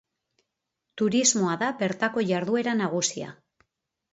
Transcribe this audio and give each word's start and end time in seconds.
Turismoa 1.01 1.53
da 1.65 1.69
bertako 1.83 2.25
jarduera 2.33 2.75
nagusia. 2.81 3.33